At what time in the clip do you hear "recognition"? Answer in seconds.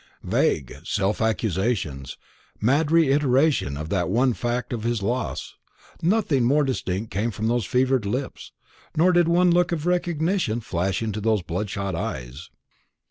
9.85-10.59